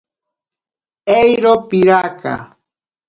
[1.19, 2.33] Eiro piraka.